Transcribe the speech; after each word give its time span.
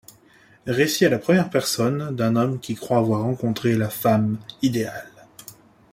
Récit 0.65 1.05
à 1.05 1.09
la 1.09 1.19
première 1.19 1.51
personne 1.51 2.15
d’un 2.15 2.35
homme 2.35 2.59
qui 2.59 2.73
croit 2.73 2.97
avoir 2.97 3.21
rencontré 3.21 3.75
la 3.75 3.87
femme 3.91 4.39
idéale. 4.63 5.11